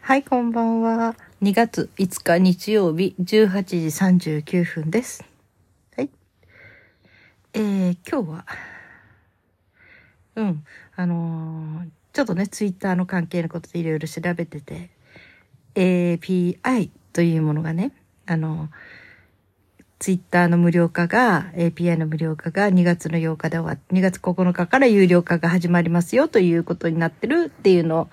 [0.00, 1.16] はい、こんばんは。
[1.42, 5.24] 2月5日日曜日18時39分です。
[5.96, 6.10] はい。
[7.52, 8.46] えー、今日は、
[10.36, 10.64] うん、
[10.96, 11.88] あのー
[12.18, 14.90] ちょっとね、ツイッターの関係のことでいろいろ調べてて、
[15.76, 17.92] API というものがね、
[18.26, 18.70] あの
[20.00, 28.10] ツイッターの無料化が、API の無料化が2月の8日で終わって、2月9日から有料化が始まりますよということになってるっていうの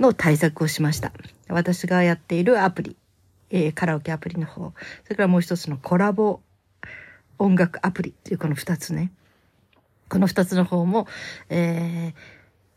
[0.00, 1.12] の対策をしました。
[1.48, 2.96] 私がやっているアプリ、
[3.50, 4.72] えーカラオケアプリの方、
[5.04, 6.40] それからもう一つのコラボ
[7.38, 9.12] 音楽アプリっていうこの二つね。
[10.08, 11.06] この二つの方も、
[11.48, 12.14] え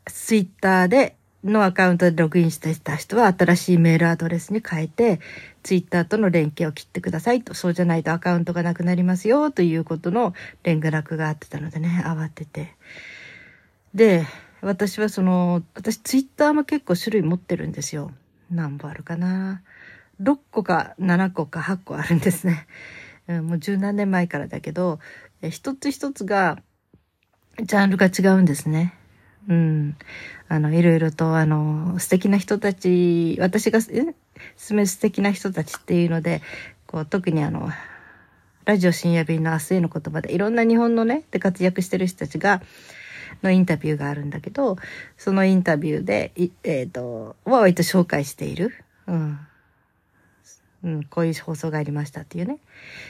[0.05, 5.19] ー、ツイッターでのアカウントでログインしてた人は新しいメールアドレスに変えて、
[5.63, 10.33] ツイッターとの連携を切ってくださいと、そうじゃないとアカウントがなくなりますよということの
[10.63, 12.75] 連絡があってたのでね、慌てて。
[13.93, 14.25] で、
[14.63, 18.11] 私はその、私ツイッターも結構種類持ってるんですよ。
[18.49, 19.61] 何本あるかな。
[20.21, 22.65] 6個か7個か8個あるんですね。
[23.27, 24.99] もう十何年前からだけど、
[25.41, 26.61] 一つ一つが、
[27.61, 28.93] ジャンルが違うんですね。
[29.49, 29.97] うん。
[30.47, 34.15] あの、いろいろと、あの、素敵な人たち、私が、え
[34.57, 36.41] 勧め素敵な人たちっていうので、
[36.87, 37.69] こう、特にあの、
[38.65, 42.61] ラジオ深夜便の明日への言葉で、いろんな日本のね、で活躍してる人たちが、
[43.41, 44.77] のインタビューがあるんだけど、
[45.17, 46.31] そのインタビューで、
[46.63, 48.73] えっ、と、は割と紹介している。
[49.07, 49.39] うん。
[50.83, 52.59] うん、こういう放送がありましたっていうね。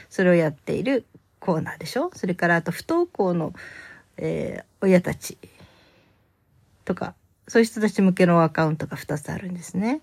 [0.08, 1.04] それをやっている
[1.40, 2.10] コーナーでしょ？
[2.14, 3.52] それからあと不登校の、
[4.16, 5.38] えー親たち
[6.84, 7.14] とか、
[7.48, 10.02] そういう人たち向けのアカウントが2つあるんですね。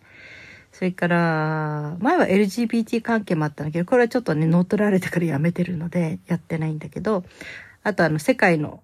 [0.71, 7.23] それから、前は LGBT 関係もあったんだけど、これはちょっとね、乗っ取られてからやめてるので、やってないんだけど、
[7.83, 8.81] あとあの、世界の、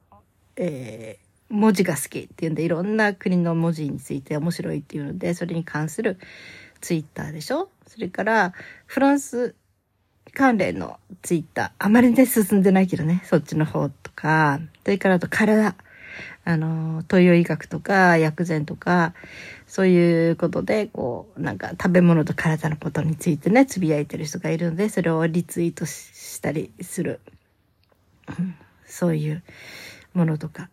[0.56, 6.18] えー文字が好きっていうんで、いろんな国の文字について面白いっていうので、それに関する
[6.82, 7.70] ツイッターでしょ？
[7.88, 8.54] それから、
[8.86, 9.56] フランス
[10.34, 11.72] 関連のツイッター。
[11.80, 15.76] あまりね、進んでないけどね、そっちの方とか、それからあと体。
[16.46, 19.14] あの、東洋医学とか薬膳とか、
[19.68, 27.20] そういうことで、こう、なんか食べ物と体のことについてね、つぶやいてる人がいるので、それをリツイートしたりする。
[28.40, 28.56] うん
[28.86, 29.44] そういう
[30.14, 30.70] ものとか。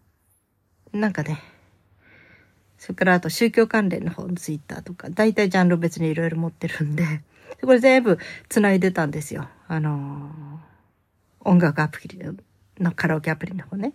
[0.95, 1.43] なんかね、
[2.79, 7.05] それからあと宗教関連の方のツイッターとか、大体ジャンル別にいろいろ持ってるんで、
[7.61, 8.19] これ全部
[8.49, 9.49] 繋いでたんですよ。
[9.69, 10.75] あのー
[11.45, 12.19] 音楽アプリ
[12.81, 13.93] のカラオケアプリの方ね。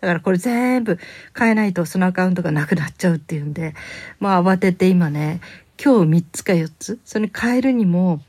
[0.00, 0.98] だからこれ全部
[1.36, 3.74] 変えないとそのアカウントがなくなっちゃうっていうんで、
[4.20, 5.40] まあ慌てて今ね、
[5.82, 8.22] 今日3つか4つ、それに変えるにも、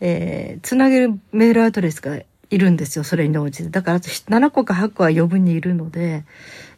[0.00, 2.16] えー、つなげるメールアドレスが
[2.50, 3.70] いるんですよ、それに応じて。
[3.70, 6.24] だからあと7個か8個は余分にいるので、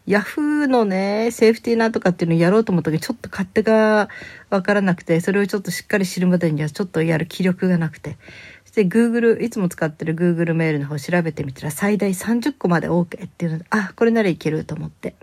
[0.08, 4.08] ヤフーのね、セーフティーなんとかっていうのをやろうと思ったけど、ちょっと勝手が
[4.48, 8.16] わからなくて、それをちょっとしっかり知るまでにはちょっとやる気力がなくて。
[8.64, 15.14] そして Google、いつも使ってる Google メールの方調べてみたら最大30個まで OK っていうので、あ、これならいけると思って。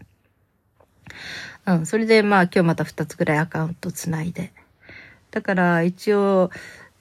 [1.65, 4.53] うん、それでまあ今日また2つぐらいアカウントつないで。
[5.31, 6.51] だから一応、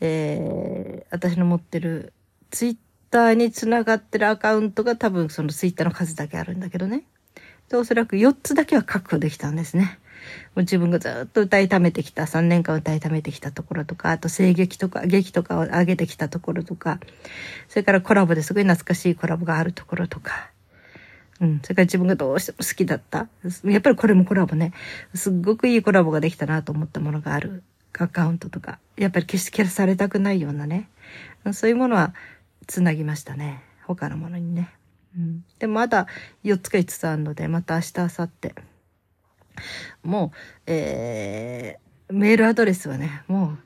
[0.00, 2.14] えー、私の持ってる
[2.50, 2.76] ツイッ
[3.10, 7.04] ターにつながってるアカウントが多分そのツイッターの数だけあるんだけどね。
[7.68, 9.98] で、おそらく4つだけは確保できたんですね。
[10.54, 16.98] もう自分がずっと歌い溜めてきた、3年間歌い溜めてきたところとか、あと声劇とか、劇とかを上げてきたところとか、
[17.68, 20.50] それからコラボですごい懐かしいコラボがあるところとか、
[21.40, 23.28] うん、それから自分がどうしても好きだった。
[23.64, 24.72] やっぱりこれもコラボね。
[25.14, 30.88] すっごくいいコラボができたなと思ったものがあるアカウントとか、やっぱり決して消されたくないようなね。
[31.52, 32.14] そういうものは
[32.66, 33.62] つなぎましたね。
[33.82, 34.70] 他のものにね。
[35.16, 36.06] うん、でまだ
[36.44, 38.54] 4つか5つあるので、また明日、明後日。
[40.02, 40.36] もう、
[40.66, 43.58] えー、メールアドレスはね、もう、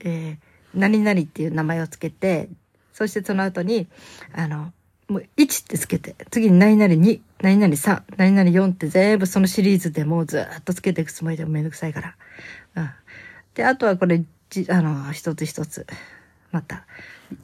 [0.00, 2.48] えー、何々っていう名前をつけて、
[2.92, 3.88] そしてその後に、
[4.34, 4.72] あの、
[5.08, 12.16] もう1ってつけて、次に何々2、何々3、何々4って全部そのシリーズでもうずっとつけていくつもりでもめんどくさいから。
[12.76, 12.90] うん。
[13.54, 15.86] で、あとはこれ、じあの、一つ一つ、
[16.54, 16.86] また、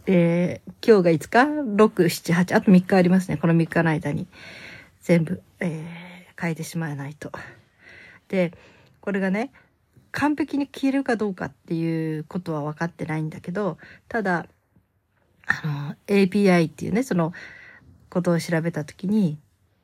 [0.06, 1.38] えー、今日が5日
[1.74, 3.38] ?6、7、8、あと3日ありますね。
[3.38, 4.28] この3日の間に
[5.00, 7.32] 全部、えー、変えてしまわないと。
[8.28, 8.52] で、
[9.00, 9.50] これがね、
[10.12, 14.46] 完璧に消えるかどうかっていうことは分かってないんだけど、ただ、
[15.44, 17.32] あの、API っていうね、その
[18.10, 19.40] ことを調べたときに、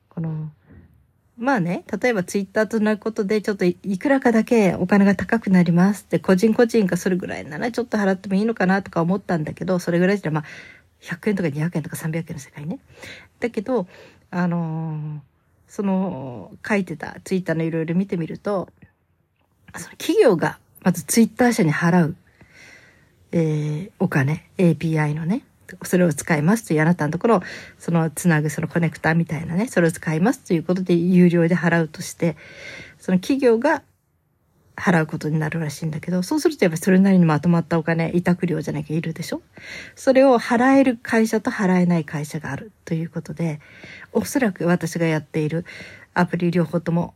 [0.07, 0.49] この、
[1.37, 10.43] まあね、例えばツイッターとなることでちょっといくらかだけお金が高くなりますって、個人個人がそれぐらいならちょっと払ってもいいのかなとか思ったんだけど、それぐらいじゃまあ、
[11.01, 12.79] 100円とか200円とか300円の世界ね。
[13.39, 13.87] だけど、
[14.31, 15.37] あのー
[15.67, 18.69] その書いてたツイッターのいろいろ見てみると、
[19.75, 22.15] その企業がまずツイッター社に払う、
[23.33, 25.43] えー、お金、API のね、
[25.83, 27.41] それを使いますというあなたのところ、
[27.77, 32.37] そのつなぐそのコネクタみたいなね、それを使いますということで有料で払うとして、
[32.99, 33.83] その企業が
[34.75, 39.41] 払うことになるらしいんだけど、そうするとやっぱりそれなりにまとまったお金、委託料じゃなきゃいるでしょ？
[39.95, 43.59] それを払える会社と払えない会社があるということで、
[44.13, 45.65] おそらく私がやっている
[46.13, 47.15] アプリ両方とも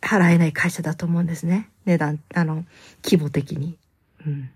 [0.00, 1.70] 払えない会社だと思うんですね。
[1.84, 2.64] 値段、あの、
[3.04, 3.78] 規模的に。
[4.26, 4.50] うん。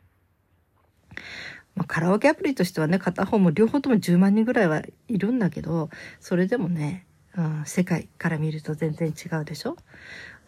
[1.75, 5.91] まあ、カラオケアプリとしてはね、片方も両方とも10万人ぐらいはいるんだけど、
[6.21, 7.07] それでもね、
[7.37, 9.77] うん、世界から見ると全然違うでしょ？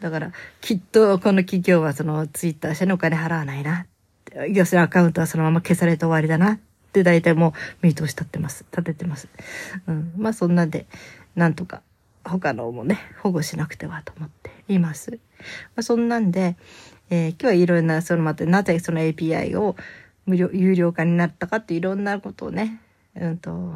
[0.01, 3.87] だから、きっとこの企業はそのツイッター社にお金払わないな。
[4.49, 6.59] 要するにアカウントはそのまま消されて終わりだなっ
[6.93, 8.65] て大体もう見通し立ってます。
[8.73, 9.29] 立ててます。
[9.87, 10.13] うん。
[10.17, 10.87] まあそんなんで、
[11.37, 11.83] なんとか
[12.25, 15.19] 他のもね、保護しなくてはと思っています。
[15.77, 16.57] まあ、そんなんで、
[17.11, 19.77] えー、今日はいろんな、そのまた、なぜその API を
[20.27, 22.81] 無料、有料化になったかっていろんなことをね、
[23.15, 23.75] うんと、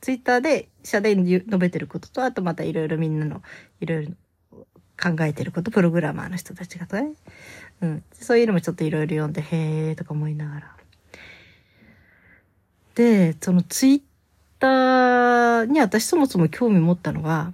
[0.00, 3.42] ツイッターで社で述べてることと、あとまたいろいろみんなの、
[3.80, 4.12] いろいろ
[5.00, 7.12] 考えてること、プログラマーの人たちがとね。
[7.80, 8.04] うん。
[8.12, 10.76] そういうのもちょっといろいろ読んで、へえーとか思いながら。
[12.94, 14.02] で、そのツイッ
[14.58, 17.52] ターに私そもそも興味持ったのは、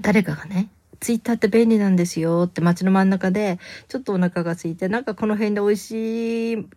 [0.00, 0.68] 誰かがね、
[1.04, 3.58] ツイッターって便利なんですよって街の真ん中で、
[3.88, 6.68] ちょっとお腹が空いて、なんかこの辺で美味し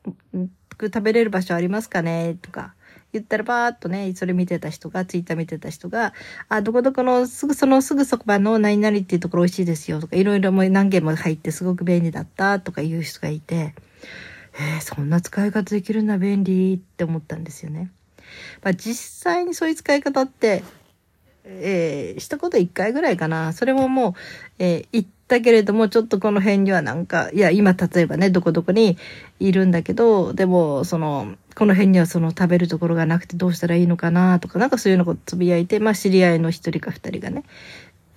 [0.77, 2.74] く食べれる場所ありますかねとか、
[3.13, 6.13] 言ったらばーっとね、それ見てた人が、ツイッター見てた人が、
[6.50, 13.75] あ、どこどこのすぐそのすぐそばの何々っていうところ美味しいですよとか、いろいろも何件も入ってすごく便利だったとか言う人がいて、
[14.59, 17.91] えー、そんな使い方できるんだ便利って思ったんですよね。
[18.62, 18.94] まあ実
[19.24, 20.63] 際にそういう使い方って、
[21.48, 23.54] えー、したこと一回ぐらいかな。
[23.54, 24.14] それももう、
[24.60, 28.98] えー、言ったけれども、ちょっとこの辺にはなんか、いや、今例えばね、どこどこに
[29.40, 37.44] いるんだけど、でも、その、この辺にはその食べるところがなくてどうしたらいいのかなとか、なんかそういうのをつぶやいて、まあ知り合いの一人か二人がね、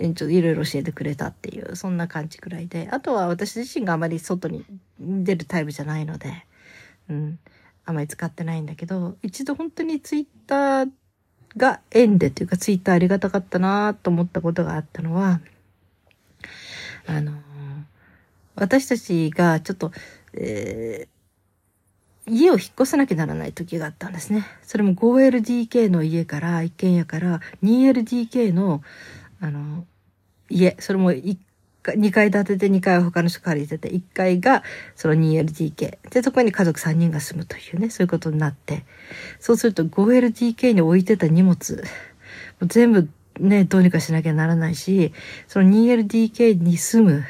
[0.01, 4.65] ちょっといろいろ教えてくれたっていう、そんな感じくらいで、あとは私自身があまり外に
[4.99, 6.47] 出るタイプじゃないので、
[7.09, 7.39] うん、
[7.85, 10.89] あまり使ってないんだけど、一度本当にツイッター
[11.57, 15.41] が縁でというかツイッターありがたかったなと思ったことがあったのは、
[17.07, 17.33] あの、
[18.55, 19.93] 私たちがちょっと、
[20.35, 24.45] えー、家を引っ越さなきゃならない時があったんですね。
[24.63, 28.83] それも 5LDK の家から、一軒家から 2LDK の、
[29.41, 29.87] あの、
[30.49, 31.37] 家、それも1
[31.83, 34.63] 2階建てで2階は他の人借りてて、1階が
[34.97, 35.99] その 2LDK。
[36.11, 38.85] で、そこに家族3人が住むというね、そういうことになって。
[39.39, 41.83] そうすると 5LDK に置いてた荷物、
[42.63, 45.13] 全部ね、どうにかしなきゃならないし、
[45.49, 47.25] その 2LDK に住む、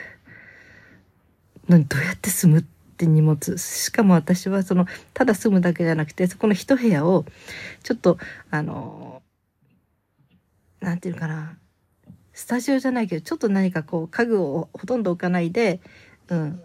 [1.69, 2.65] どうやって住むっ
[2.97, 3.57] て荷物。
[3.59, 7.25] しかも私はその、ただ住むだけじゃなくて、そこの一部屋を、
[7.85, 8.19] ちょっと、
[8.51, 9.23] あの、
[10.81, 11.57] なんていうかな、
[12.41, 15.79] スタジオじゃないけど、ちょっと何かこう、家具をほとんど置かないで、
[16.29, 16.63] うん、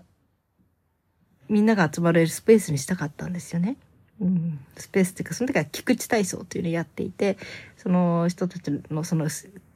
[1.50, 3.76] みんなが集まれるスペースにしたかったんですよね。
[4.22, 7.38] うん、スペースっていうか、その時は菊池体操っていうのをやっていて、
[7.76, 9.28] その人たちのその、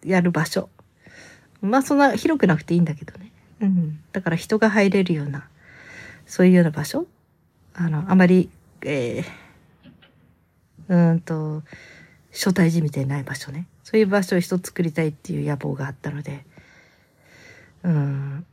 [0.06, 0.70] やる場所。
[1.62, 3.34] まあそんな広くなくていいんだけどね。
[3.60, 4.00] うん。
[4.14, 5.50] だから人が入れるような、
[6.26, 7.08] そういうような場所。
[7.74, 8.50] あの、あまり、
[8.84, 11.64] えー、うんと、
[12.32, 13.68] 招待時みたいない場所ね。
[13.90, 16.46] そういう場所を一つ作りたいっていう野望があったので、
[17.82, 18.46] うん。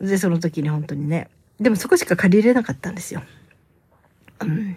[0.00, 1.28] で、その時に本当にね、
[1.60, 3.22] でもそこしか借りれなかったんですよ。
[4.40, 4.74] うん。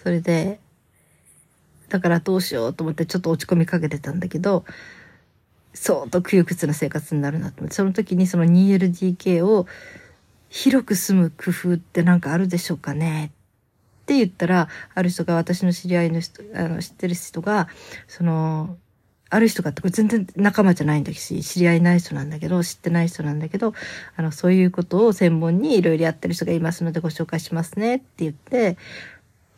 [0.00, 0.60] それで、
[1.88, 4.64] だからどうしようと思ってちょっと落ち込みかけてたんだけど、
[5.74, 9.66] 相当窮屈な生活になるなと思って、その時にその 2LDK を
[10.50, 13.32] 広く住む工夫ってなんかあるでしょうかね
[14.12, 17.68] って言ったら、ある人が、私の知り合いの人、あの、知ってる人が、
[18.06, 18.76] その、
[19.30, 23.72] ある人がって、これ全然仲間じゃないんだし、知り合いない人なんだけど、知ってない人なんだけど、
[24.14, 28.76] あの、そういうことを専門にいろいろやってる人がいますのでご紹介しますねって言って、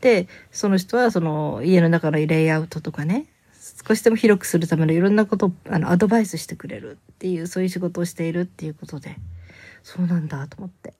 [0.00, 3.26] で、その人はその家の中のレイアウトとかね、
[3.86, 9.16] 少しでも広くするためのいろんなことをあのアドバイスしてくれるっていう、そういう仕事をしているっていうことで、
[9.82, 10.94] そうなんだと思って。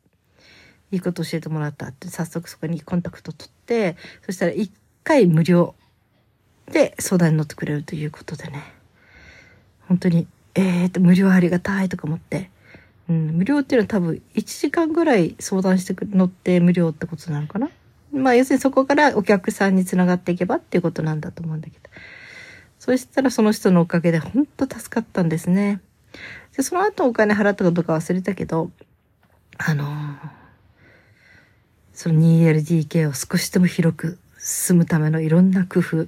[0.91, 4.71] いいこと教えてもらったって早速そこにコンタクト取ってそしたら1
[5.03, 5.75] 回無料
[6.71, 8.63] で相談に乗ってくれるということでね。
[9.89, 12.51] 本当にえーと無料ありがたいとか思って、
[13.09, 17.71] うん、無料っていうのは多分1時間ぐらい相談してく乗って無料ってことなのかな。
[18.13, 21.91] まあ要するにそこからお客さんにつながっていけばっていうことなんだと思うんだけど。
[22.85, 25.81] そしたらその人のおかげで本当助かったんですね。
[26.55, 28.71] でその後お金払ったかどうか忘れたけど
[29.57, 30.17] あのー、
[32.05, 36.07] その 2LDK を少しでも広く進むためのいろんな工夫。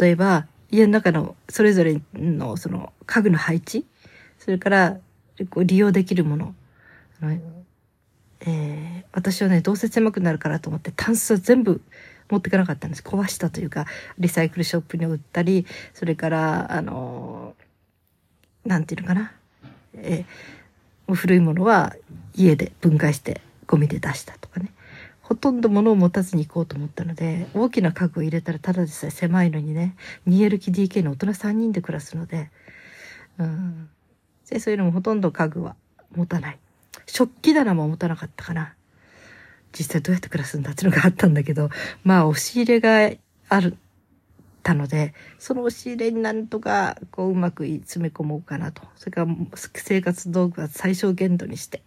[0.00, 3.86] 例えば、家の中のそれぞれのその家具の配置、
[4.40, 4.98] それから
[5.38, 6.56] 利用できるもの。
[8.40, 11.80] えー、私はね、どうせ狭くなるからと思って、タンスは全部
[12.28, 13.02] 持っていかなかったんです。
[13.04, 13.86] 壊したというか、
[14.18, 19.34] リサイクルショップに売ったり、それから、あのー、なんていうのかな。
[19.94, 21.94] えー、古いものは
[22.34, 23.40] 家で分解して
[23.72, 24.70] ゴミで出したとかね。
[25.22, 29.96] ほとんど物を持たずに行こうと思ったので、大きな家具を入れたらただでさえ狭いのにね、
[30.28, 32.50] 2LDK の大人3人で暮らすので、
[33.38, 33.88] うん。
[34.50, 35.74] で、そういうのもほとんど家具は
[36.14, 36.58] 持たない。
[37.06, 38.74] 食器棚も持たなかったかな。
[39.72, 41.70] 実際どうやって暮らすんだっていうのがあったんだけど、
[42.04, 43.10] まあ押し入れが
[43.48, 43.78] ある、
[44.62, 48.82] たので、その押し入れになんとかこううまく詰め込もうかなと。
[48.96, 49.34] それから
[49.74, 51.82] 生活道具は最小限度にして。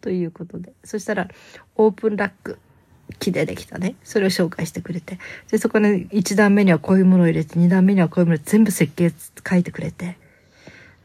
[0.00, 0.72] ということで。
[0.84, 1.28] そしたら、
[1.76, 2.58] オープンラック、
[3.18, 3.94] 木でできたね。
[4.04, 5.18] それを紹介してくれて。
[5.50, 9.12] で、そこに1段目にはこういうものを入れて、2段目にはこういうもの全部設計
[9.48, 10.18] 書いてくれて。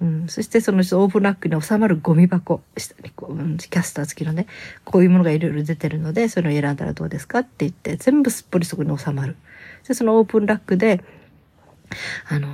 [0.02, 4.48] うん、そしてそのオープンラックに収まるゴミ箱、下にこう、キャスター付きのね、
[4.84, 9.36] こういうものがいろいろ出てるので、それを選んだらどうですかって言って、全部すっぽりそこに収まる。
[9.88, 11.04] で、そのオープンラックで、
[12.30, 12.48] あの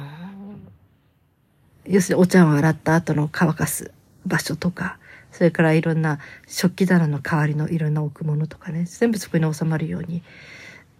[1.85, 3.91] 要するにお茶を洗った後の乾かす
[4.25, 4.97] 場所とか、
[5.31, 10.23] それからいろんな食器棚の代わりのいろんな置くものとかね、全部そこに収まるように、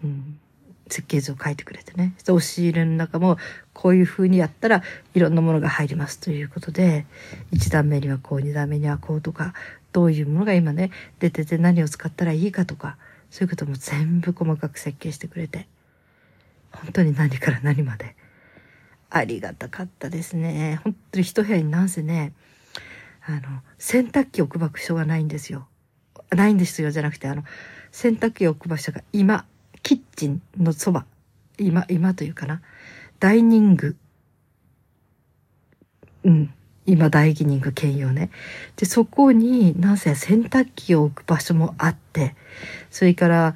[0.04, 0.40] うん、
[0.88, 2.14] 設計図を書いてくれてね。
[2.22, 3.38] 押し入れの中も
[3.74, 7.06] こういう風にやったらいろんなものが入りますということで、
[7.54, 9.54] 1段目にはこう、2段目にはこうとか、
[9.92, 12.98] どういうものが今ね、出てて何を使ったらいいかとか、
[13.32, 15.68] そういうことも全部細かく設計してくれて、
[16.72, 18.16] 本当に何から何まで。
[19.10, 20.82] ありがたかったですね。
[20.84, 22.34] 本当に一部屋になんせね、
[23.30, 25.68] あの、洗濯機置く場所がないんですよ。
[26.32, 27.44] ないんですよじゃなくて、あの、
[27.92, 29.46] 洗濯機置く場所が今、
[29.84, 31.06] キッチンのそば、
[31.58, 32.62] 今、今というかな、
[33.20, 33.98] ダイニング、
[36.24, 36.54] うん、
[36.86, 38.30] 今ダイニング兼用ね。
[38.78, 42.34] で、そこに、なんせ洗濯機を置く場所もあって、
[42.90, 43.56] それから、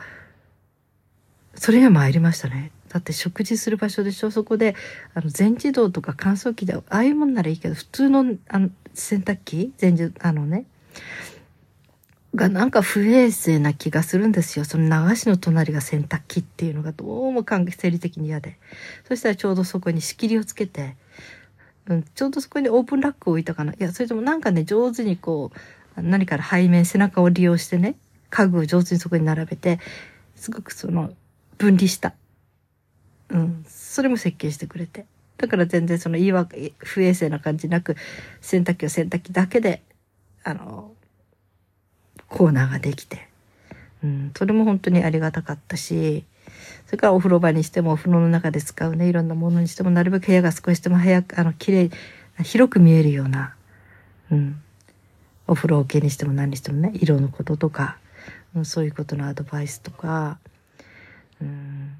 [1.55, 2.71] それには参りましたね。
[2.89, 4.31] だって食事する場所でしょ？
[4.31, 4.75] そこで、
[5.13, 9.73] あの、全自動とか乾燥機で、ああいうもんならいいけど、普通の、あの、洗濯機？
[9.77, 10.65] 全自、あのね、
[12.33, 14.65] がなんか不衛生な気がするんですよ。
[14.65, 18.57] その流しの隣が洗濯機っていうのがどうも関係生理的に嫌で。
[19.07, 20.95] そしたらちょうどそこに仕切りをつけて、
[21.87, 23.73] うん、ちょうどそこにオープンラックを置いたかな。
[23.73, 25.51] いや、それともなんかね、上手にこ
[25.97, 27.95] う、何から背面、背中を利用してね、
[28.29, 29.79] 家具を上手にそこに並べて、
[30.35, 31.11] すごくその、
[31.57, 32.13] 分離した。
[33.29, 35.05] うん、それも設計してくれて。
[35.37, 37.95] だから全然その言い訳、不衛生な感じなく、
[38.41, 39.81] 洗濯機は洗濯機だけで、
[40.43, 40.91] あの、
[42.27, 43.27] コーナーができて、
[44.03, 46.25] うん、それも本当にありがたかったし、
[46.85, 51.89] それからお風呂場にしてもお風呂の中で使うね、いろんなものにしても、なるべく部屋が少しでも早く、あの、綺麗、
[52.43, 53.55] 広く見えるような、
[54.31, 54.61] うん、
[55.47, 57.97] お風呂桶にしても何にしてもね、色のこととか、
[58.55, 60.39] うん、そういうことのアドバイスとか、
[61.41, 61.95] うん、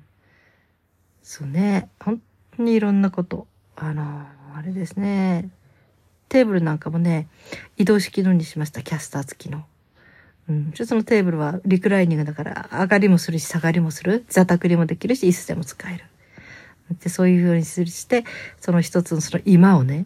[1.24, 2.31] そうね、本当
[2.62, 4.25] にいろんなこと、あの、
[4.56, 5.50] あれですね、
[6.30, 7.27] テーブルなんかもね、
[7.77, 9.65] 移動式のにしました、キャスター付きの。
[10.50, 10.72] うん。
[10.72, 14.25] ちょっとそのテーブルはリクライニングだから上がりもするし下がりもする。
[14.30, 16.06] 座卓にもできるし椅子でも使える。
[17.01, 18.25] で、そういうふうにして、
[18.60, 20.06] その一つのその今をね、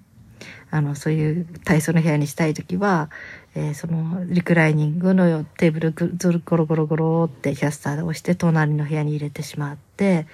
[0.71, 3.09] あの、そういう体操の部屋にしたいときは、
[3.55, 10.27] えー、そのリクライニングのテーブルずるゴロゴロゴロってキャスターで押して隣の部屋に入れてしまって、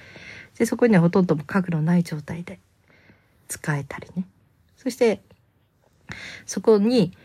[0.62, 2.60] で、そこにはほとんど家具のない状態で
[3.48, 4.28] 使えたりね。
[4.78, 5.20] そして、
[6.46, 7.18] そこに、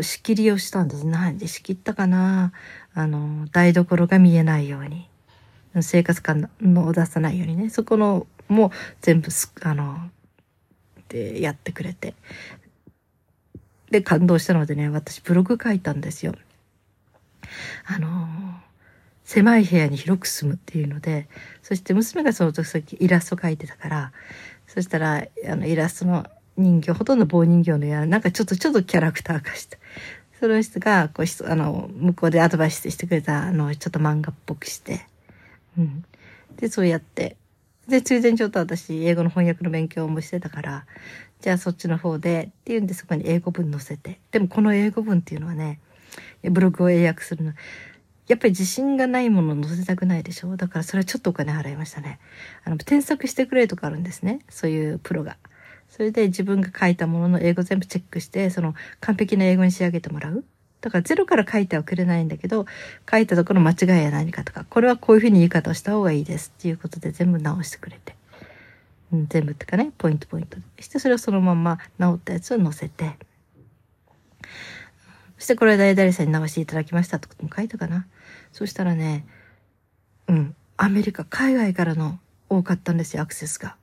[0.00, 1.04] 仕切りをしたんです。
[1.04, 2.52] 何で仕切ったかな
[2.94, 5.08] あの、台所が見えないように。
[5.80, 7.68] 生活感のを出さないようにね。
[7.68, 8.70] そこのも
[9.00, 9.98] 全部す、あの、
[11.08, 12.14] でやってくれて。
[13.90, 16.32] で、感動したのでね、私ブログ書いたんですよ。
[17.86, 18.28] あの、
[19.24, 21.28] 狭い部屋に広く住むっていうので、
[21.62, 24.12] そして娘がその時イラスト描いてたから、
[24.66, 26.26] そしたら、あの、イラストの
[26.56, 29.78] 人形、ほとんど棒人形のやなんかちょっとちょっとキャラクター化して。
[30.40, 35.06] その人が、こう、あの、向こうでアドバイスしてくれた、あの、ちょっと漫画っぽくして。
[35.78, 36.04] うん。
[36.56, 37.36] で、そうやって。
[37.88, 40.86] で、ついでにちょっと私、英語の翻訳の勉強もしてたから、
[41.40, 44.18] じゃあそっちの方で、っていうんでそこに英語文載せて。
[44.32, 45.80] でもこの英語文っていうのはね、
[46.42, 47.52] ブログを英訳するの、
[48.26, 50.56] やっぱり自信がないものを載せたくないでしょ？
[50.56, 52.18] だからそれはちょっとお金払いましたね。
[52.64, 54.40] あの、添削してくれとかあるんですね。
[54.48, 55.36] そういうプロが。
[55.90, 60.44] それで自分が書いたものの英語全部チェックして、その完璧な英語に仕上げてもらう
[60.80, 62.66] だからゼロから書いてはくれないんだけど、
[63.10, 68.16] 書いたところ間違いは何かとか、これはこういうふうに言い方をした方がいいですっていうことで全部直してくれて。
[69.12, 70.82] うん、全部ってかね、ポイントポイントで。
[70.82, 73.16] して、それをそのまま直ったやつを載せて、
[75.38, 78.06] そしてこれ誰々さんに直していただきましたってことも書いたかな。
[78.52, 79.26] そしたらね、
[80.28, 83.76] うん、アメリカ、海外からの多かったんですよ、アクセスが。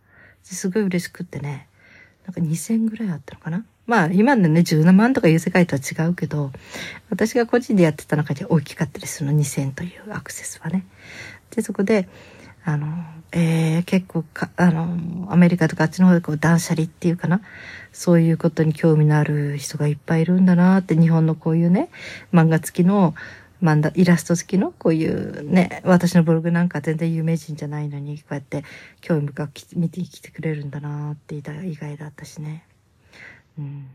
[0.44, 1.68] すごい嬉しくってね、
[2.26, 3.66] なんか2000ぐらいあったのかな。
[3.86, 6.52] まあ今のね、17万とかいう世界とは違うけど、
[7.10, 10.86] 私が個人でやってた中で大きかったです、その2000というアクセスはね。
[11.56, 12.08] で、そこで、
[12.64, 12.88] あの、
[13.32, 17.42] えー、結構か、あの、アメリカとかあっちの方でこう断捨離っていうかな。
[17.92, 21.90] そういうことに興味のある人がいっぱいいるんだなって、日本のこういうね、
[22.34, 23.16] 漫画付きの、
[23.62, 28.64] 漫画、イラスト付きのこういうね、私のブログなんか全然有名人じゃないのに、こうやって
[29.02, 32.66] 興味深く見てきてくれるんだなって意外だったしね。
[33.58, 33.88] うん。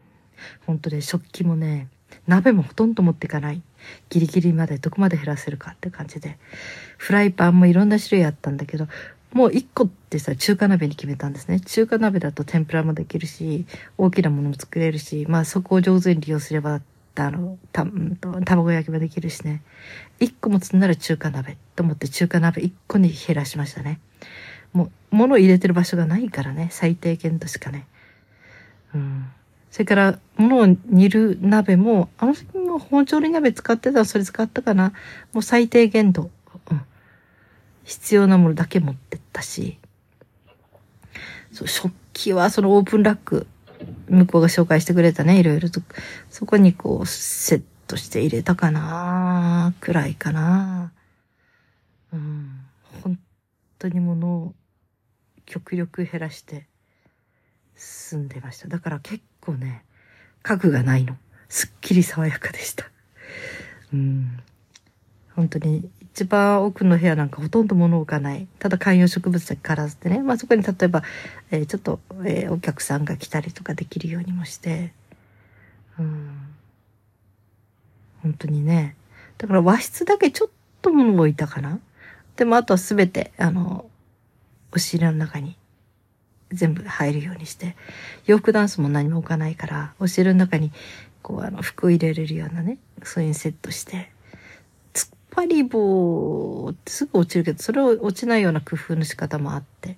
[0.66, 1.88] 本当で食器もね、
[2.26, 3.62] 鍋もほとんど持っていかない。
[4.08, 6.38] ギリギリまでどこまで減らせるかって感じで。
[6.96, 8.88] フライパンもいろんな種類あったんだけど、
[9.32, 11.60] もう一個ってさ、中華鍋に決めたんですね。
[11.60, 13.66] 中華鍋だと天ぷらもできるし、
[13.98, 16.80] 大きなものも作れるし、まあそこを上手に利用すれば、
[17.16, 17.86] あの、た、
[18.44, 19.62] 卵焼きもできるしね。
[20.20, 24.00] 一個持つんなら中華鍋と思って中華鍋一個に減らしましたね。
[24.72, 27.86] もう、物入れてる場所がないからね、最低限としかね。
[28.94, 29.26] うん。
[29.76, 34.94] それから、物を煮る鍋も、あの時も包丁に鍋使ってたらそれ使ったかな。
[35.34, 36.30] もう最低限度、
[36.70, 36.80] うん。
[37.84, 39.78] 必要なものだけ持ってったし。
[41.52, 43.46] そう、食器はそのオープンラック、
[44.08, 45.82] 向こうが紹介してくれたね、いろいろと。
[46.30, 50.90] そこにこう、セットして入れたかなくらいかな。
[52.14, 52.64] うん。
[53.02, 53.18] 本
[53.78, 54.54] 当に物を
[55.44, 56.66] 極力減らして
[57.76, 58.68] 進んでました。
[58.68, 59.84] だから結構ね、
[60.42, 61.16] 家具がないの。
[61.48, 62.90] すっきり爽やかでした。
[63.94, 64.38] うん。
[65.34, 68.48] 本当に一番奥の部屋なんかほとんど物置かない。
[68.58, 70.22] ただ観葉植物だけからずってね。
[70.22, 71.02] まあそこに例えば、
[71.50, 74.92] えー、ちょっと、えー、お客さんが来たりとかできるようにもして。
[75.98, 76.54] うん。
[78.22, 78.96] 本当にね。
[79.38, 80.50] だから和室だけちょっ
[80.82, 81.78] と物置いたかな。
[82.36, 83.88] でもあとはすべて、あの、
[84.72, 85.56] お尻の中に
[86.52, 87.76] 全部入るようにして、
[88.26, 90.72] 洋服ダンスも何も置かないから、お汁の中に、
[91.22, 94.10] こう、あの、服を入れれるようなね、そういうセットして、
[94.94, 99.96] 突っ張り棒ってすぐ落ちるけど、それを落ちないような工夫の仕方もあって、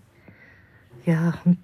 [1.07, 1.59] いやー、本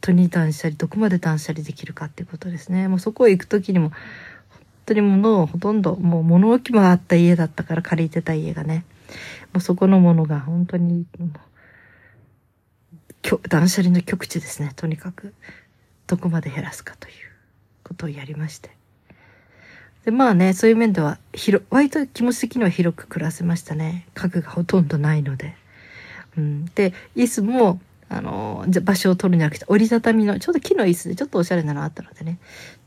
[0.00, 2.88] 当に断捨離、どこまで断捨離できるかっていうことですね。
[2.88, 3.96] もうそこへ行くときにも、本
[4.86, 8.84] 当に物をほとんど、もう物置もあった家だったから借りてた家がね、
[9.52, 11.06] もうそこのものが本当に、
[13.48, 14.72] 断捨離の極致ですね。
[14.76, 15.34] とにかく、
[16.06, 17.14] どこまで減らすかという
[17.84, 18.70] ことをやりまして。
[20.04, 24.06] で、まあね、そういう面では、広、割と気持ち的には広く暮らせましたね。
[24.14, 25.54] 家具がほとんどないので。
[26.36, 26.64] うん。
[26.74, 32.38] で、椅子も、あの、じゃ場所を取るんじゃなくて、折りたたみの、ちょうど木の椅子でちょっとおしゃれなのあったのでね、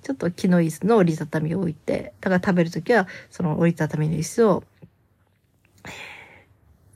[0.01, 4.63] ちょっと木の椅子の折りたたみを置いて、だから食べるときは、その折りたたみの椅子を、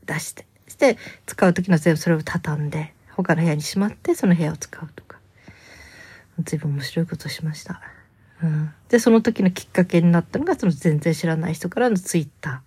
[0.05, 5.17] 出して、して、使うときの全部それを畳んで、他の部屋にしまってその部屋を使うとか。
[6.43, 7.81] 随分面白いことしました、
[8.43, 12.61] うん、でその時のきっかけになったのがその全然知らない人からのツイッタ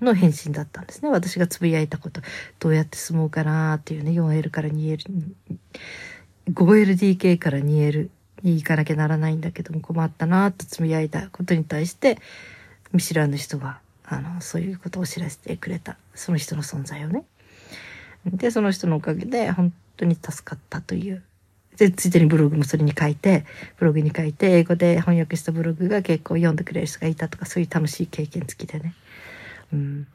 [0.00, 1.08] ーの返信だったんですね。
[1.08, 2.20] 私がつぶやいたこと
[2.58, 5.32] どうやって住もうかなっていうね 4L から 2L
[6.50, 8.10] 5LDK から 2L
[8.42, 12.18] に行かなきゃならないんだけども困ったなとつぶやいたことに対して
[12.92, 15.96] 見知らぬ人があのそういうことを知らせてくれた。
[16.14, 17.24] その人の存在をね。
[18.26, 21.22] で、その人のおかげで本当に助かったという。
[21.76, 23.44] で、ついでにブログもそれに書いて、
[23.78, 28.94] ブログに書いて、英語で翻訳したブログが結構読んでくれる人がいたとか、そういう楽しい経験付きでね。
[29.72, 30.06] うん。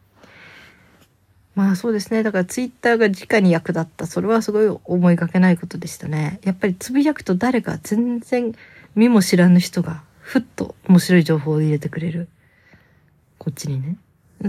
[1.53, 2.23] まあそうですね。
[2.23, 4.07] だからツイッターが直に役立った。
[4.07, 6.39] それはすごい思いがけないことでしたね。
[6.43, 8.53] やっぱりつぶやくと誰か全然
[8.95, 12.29] 見も知らぬ人がふっと面白い情報を入れてくれる。
[13.37, 13.97] こっちにね。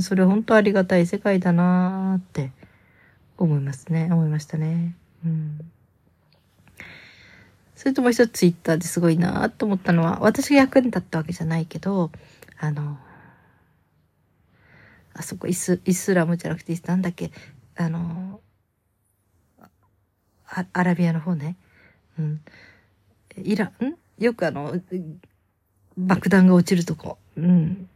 [0.00, 2.52] それ本当ありがたい世界だなーって
[3.44, 4.08] 思いますね。
[4.10, 4.94] 思いましたね。
[5.24, 5.60] うん。
[7.74, 12.10] それともう一つツイッターですごいなと思ったのは、私が役に立ったわけじゃないけど、
[12.58, 12.98] あの、
[15.14, 17.32] あそこイスイスラムじゃなくて、なんだっけ、
[17.76, 18.40] あの、
[20.46, 21.56] アアラビアの方ね。
[22.18, 22.40] うん。
[23.36, 24.80] イランよくあの、
[25.96, 27.18] 爆弾が落ちるとこ。
[27.36, 27.88] うん。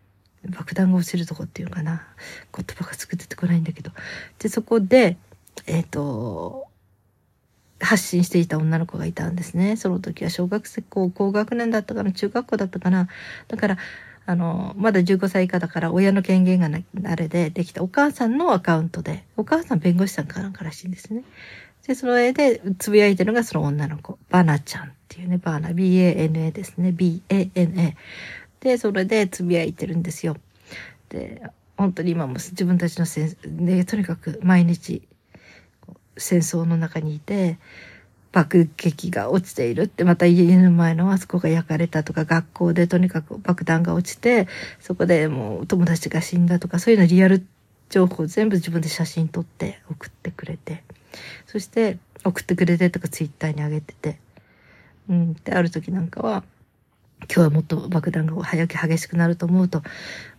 [0.49, 2.07] 爆弾が落ちるとこっていうかな。
[2.55, 3.93] 言葉が作っててこないんだけど。
[4.39, 5.17] で、そこで、
[5.67, 6.67] えっ、ー、と、
[7.81, 9.77] 発信していた女の子がいたんですね。
[9.77, 13.09] その時は小学生、高高学年だったかな、中学校だったかな。
[13.49, 13.79] だから、
[14.25, 21.23] あの、まだ15歳以下だから親の権限がなあれでできたお母さんのアカウントで、お母さん弁護士さんかなんからしいんですね。
[21.87, 27.97] で、その絵でつぶやいてるのがその女の子、バナちゃんっていうね、バーナ、B-A-N-A ですね、B-A-N-A。
[28.61, 30.37] で、それでつぶやいてるんですよ。
[31.11, 31.43] で、
[31.77, 35.07] 本当に今も自分たちの戦、ね、とにかく毎日
[36.17, 37.59] 戦争の中にいて、
[38.33, 44.47] 爆撃が落ちているって、また家の前のあそこが焼かれたとか、学校でとにかく爆弾が落ちて、
[44.79, 47.47] そこでもう友達が死んだとか、そういうのリアル
[47.89, 50.83] 情報全部自分で写真撮って送ってくれて、
[51.47, 54.19] そして送ってくれてとかツイッターに上げてて、
[55.09, 56.45] うん、で、ある時なんかは、
[57.21, 59.79] 今日はもっと爆弾が早く激しくなると思うと、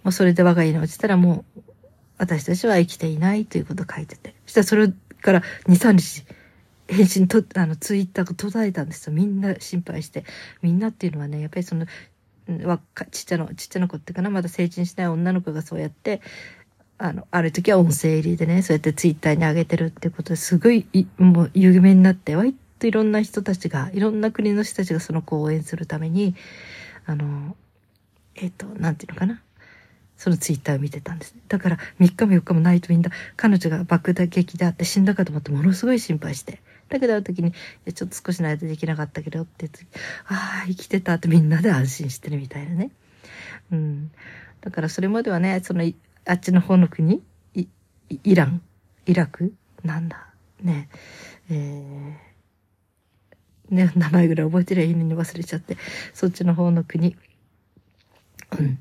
[0.03, 1.61] もうそれで我が家に落ちたらもう、
[2.17, 4.35] 私たちは生きていないということを書いてて。
[4.45, 6.25] そしたらそれから2、3日、
[6.87, 9.13] 返信と、あの、ツイッターが途絶えたんですよ。
[9.13, 10.23] みんな心配して。
[10.61, 11.85] みんなっていうのはね、やっぱりその、
[12.63, 12.79] わ、
[13.11, 16.21] ちっちゃな、ちっちゃな子っていうかな、まだ成人しない女の子がそうやって、
[16.97, 26.35] あの、ある時は音声入りでね、そうやってツイッターに上げてるってことですごい、もう有名になって、割といろんな人たちが、いろんな国の人たちがその子を応援するために、
[27.05, 27.55] あの、
[28.35, 29.41] えっ、と、なんていうのかな。
[30.17, 31.35] そのツイッターを見てたんです。
[31.47, 36.61] だから3日も4日もないとみんな彼女が爆打撃であって死んだかと思ってものすごい心配して。
[36.89, 37.51] だけどある時に、
[37.93, 39.69] ちょっと少しの間できなかったけどって、
[40.27, 42.91] ああ、生きてたってみんなで安心してるみたいなね。
[43.71, 44.11] うん。
[44.61, 45.83] だからそれまではね、その、
[46.25, 47.21] あっちの方の国、
[47.53, 47.67] イ
[48.09, 48.61] イラン、
[49.05, 49.53] イラク、
[49.83, 50.27] なんだ、
[50.61, 50.89] ね、
[51.49, 55.77] えー、ね、名前ぐらい覚えてりゃいいのに忘れちゃって、
[56.13, 57.17] そっちの方の国、
[58.59, 58.79] うん。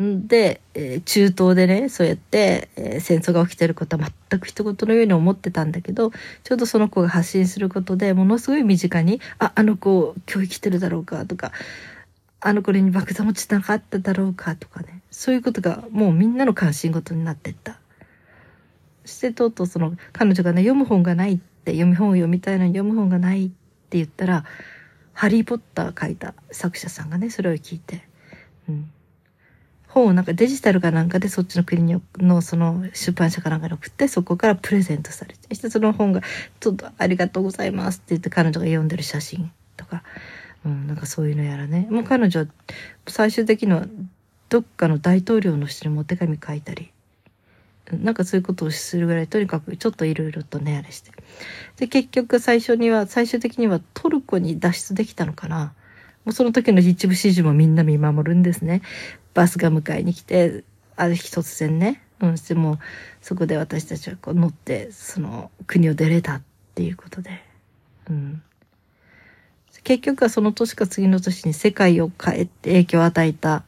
[0.00, 6.10] で、えー、中東でね、そうやって、えー、戦争が起きてることは全く一言のように思ってたんだけど、
[6.42, 11.52] ちょうどその子が発信することでものすごい身近に、あ、あの子今日生きてるだろうかとか、
[12.40, 17.78] あの子に爆弾落ちなかっただろうかとかね、そういうことがもうみんなの関心事になってった。
[19.04, 24.46] そしてとうとうその彼女がね、読む本がないって、読み本を読みたいのに読む本がないって言ったら、
[25.12, 28.02] ハリーポッター書いた作者さんがね、それを聞いて、
[28.66, 28.90] うん。
[29.90, 36.22] 本をなんかデジタルかなんかでそっちの国のその出版社かなんかに送ってそこからプレゼントされてしてその本が
[36.60, 40.04] ちょっとありがとうございますって言って彼女が読んでる写真とか、
[40.64, 41.88] うん、なんかそういうのやらね。
[41.90, 42.46] もう彼女は
[43.08, 43.84] 最終的には
[44.48, 46.92] どっかの大統領の人にも手紙書いたり。
[47.92, 51.10] なんかそういうことをするぐらいとにかくちょっといろいろとねあれして。
[51.78, 55.72] で結局最初には最終的にはトルコに脱出できたのかな。
[56.24, 58.82] もうその時の一部始終もみんな見守るんですね。
[59.34, 60.64] バスが迎えに来て、
[60.96, 62.78] ある日突然ね、うん、しても
[63.20, 66.42] そこで私たちはこう乗って、その国を出れたっ
[66.74, 67.42] ていうことで、
[68.08, 68.42] うん。
[69.82, 73.64] 結局はその年か次の年に世界を変えて影響を与えた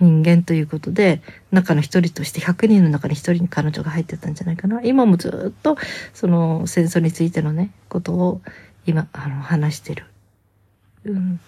[0.00, 4.80] 人間ということで、中の一人として100人の中に一人に彼女が入ってたんじゃないかな。
[4.82, 5.76] 今もずっと
[6.12, 8.40] その戦争についてのね、ことを
[8.86, 10.04] 今、あの、話してる。
[11.04, 11.40] うん。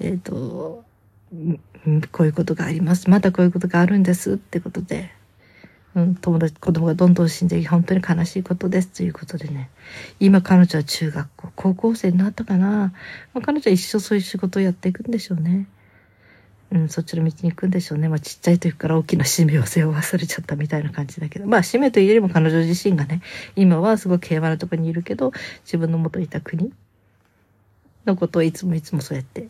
[0.00, 0.84] えっ、ー、と、
[2.10, 3.10] こういうことがあります。
[3.10, 5.10] またこういうことがあるんですってことで、
[5.94, 9.70] うん、友達、子供がどんどん死んでいき、本当に悲しいことですということでね。
[10.20, 12.92] 今彼女は中学校、高校生になったかな。
[13.34, 15.66] まあ、彼女は一生そういう仕事をやっていくんでしょうね。
[16.70, 18.08] うん、そっちの道に行くんでしょうね。
[18.08, 21.46] まあちっちゃい時から大きな使命を背負わされちゃったみたいな感じだけど。
[21.46, 23.20] まあ使命というよりも彼女自身がね、
[23.56, 25.32] 今はすごく平和なところにいるけど、
[25.64, 26.72] 自分の元いた国
[28.06, 29.48] のことをいつもいつもそうやって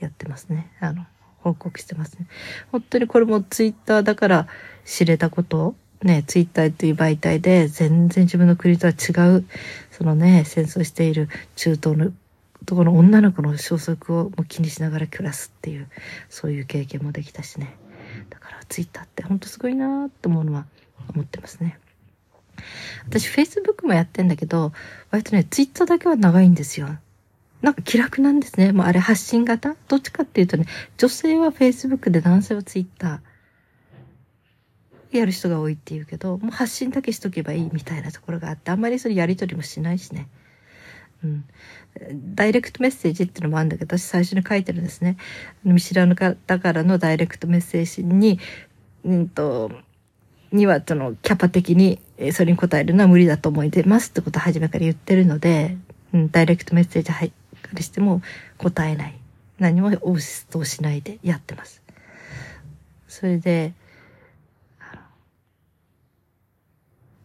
[0.00, 0.70] やってますね。
[0.80, 1.06] あの、
[1.52, 2.26] 報告してますね。
[2.72, 4.48] 本当にこれもツイッターだから
[4.84, 9.44] 知れたことね、ツイッターという媒体で全然自分の国とは違う、
[9.90, 12.12] そのね、戦争している中東の
[12.66, 15.88] ところの女の子の消息をも気にしながら暮らすっていう、
[16.28, 17.74] そういう経験もできたしね。
[18.30, 20.66] だからツイッターってほんとすごいなーって思うのは
[21.14, 21.78] 思ってますね。
[23.08, 24.72] 私、Facebook もやってんだけど、
[25.10, 26.96] 割とね、ツイッターだけは長いんですよ。
[27.60, 28.72] なんか気楽なんですね。
[28.72, 29.74] もうあれ発信型？
[29.88, 30.66] どっちかっていうとね、
[30.96, 33.20] 女性は Facebook で男性は Twitter
[35.10, 40.28] やる人が多いっていうけど、もう発信だけしとけばいいみたいなところがあって、あんまりそれやりとりもしないしね。
[41.24, 41.44] うん。
[42.34, 45.16] ダイレクトメッセージっていうのもあるんだけど、私最初に書いてるんですね。
[45.64, 48.38] 見知らぬ方からのダイレクトメッセージに、
[49.04, 49.72] うんと、
[50.52, 52.00] にはそのキャパ的に
[52.32, 55.76] それに答えるのは無理だと思いますってことを初めから言ってるので、
[56.14, 57.32] うん、ダイレクトメッセージ入
[57.74, 58.22] りしても
[58.56, 59.18] 答えない。
[59.58, 60.18] 何も応
[60.50, 61.82] 答しないでやってます。
[63.08, 63.72] それで、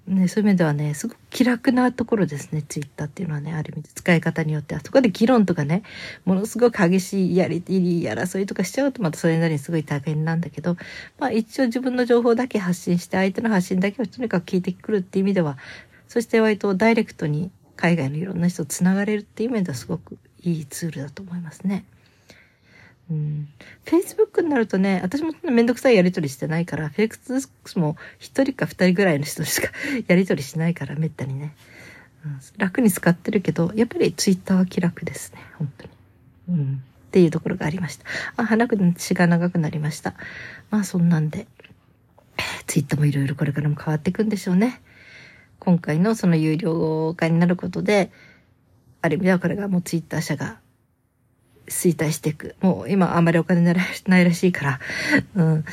[0.07, 4.81] ね、そういう面ではね、すごく気楽なところですね、ツイッターっていうのはね、ある意味で使い方によっては。
[4.83, 5.83] そこで議論とかね、
[6.25, 10.75] ものすごく激しいやり、争いとかしちゃうとまたそれなりにすごい大変なんだけど、
[11.19, 15.57] まあ一応自分の情報だけ発信して、相手の発信だけをとにかく聞いてくるっていう意味では、
[16.09, 21.85] そして割とダイレクトに海外のいろんな人と繋がれるっていう面ではすごくいいツールだと思いますね。
[23.09, 23.49] うん。
[23.85, 29.69] Facebook になるとね、私もめんどくさいやりとりしてないから、Facebook も一人か二人ぐらいの人しか
[30.07, 31.55] やりとりしないから、めったにね、
[32.25, 32.39] うん。
[32.57, 35.89] 楽に使ってるけど、やっぱり Twitter は気楽ですね、本当に。
[36.49, 36.83] うん。
[37.07, 38.05] っていうところがありました。
[38.37, 40.15] あ、花く血が長くなりました。
[40.71, 41.47] まあそんなんで、
[42.65, 44.81] Twitter もいろいろこれからも変わっていくんでしょうね。
[45.63, 48.11] 今回のその有料化になることで、
[49.01, 50.59] ある意味ではこれがもう Twitter 社が
[51.67, 52.57] 衰退していく。
[52.59, 54.79] もう今あんまりお金ないらしいから、
[55.35, 55.65] うん。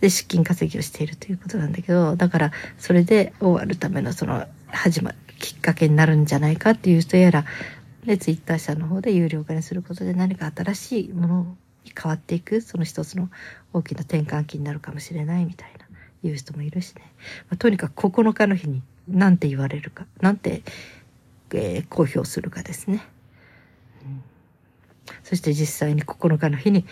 [0.00, 7.44] で、資金稼ぎをしているということなんだけど、だから、それで終わるためのその、始まるきっかけになるんじゃないかっていう人やら、
[8.04, 13.30] で、ツイッター社の方で有料化にすることで何か新しいものに変わっていく、その一つの
[13.72, 15.86] 大きな転換期になるかもしれないみたいな、
[16.24, 17.02] 言う人もいるしね。
[17.48, 20.62] まあ、とにかく9日の日に何て言われるか、なんて、
[21.52, 23.02] えー、公表するかですね。
[25.22, 26.84] そして実際に9日の日に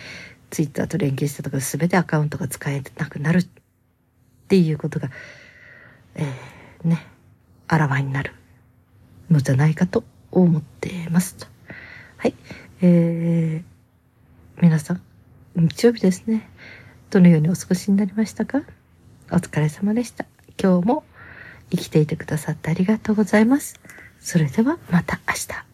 [0.50, 3.46] ツイッターと連携したとか全てアカウントが使えなくなるっ
[4.48, 5.10] ていうことが、
[6.14, 7.04] えー、ね、
[7.66, 8.32] あらわになる
[9.30, 11.46] のじゃないかと思ってますと。
[12.16, 12.34] はい。
[12.82, 15.02] えー、皆さん、
[15.56, 16.48] 日曜日ですね。
[17.10, 18.62] どのようにお過ごしになりましたか？
[19.30, 20.26] お疲れ様でした。
[20.60, 21.04] 今日も
[21.76, 23.80] 生きていてくださってありがとうございます。
[24.20, 25.73] それではまた明日。